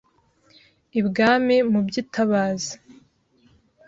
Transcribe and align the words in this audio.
ibwami 0.99 1.57
mu 1.71 1.79
by’itabaza 1.87 2.73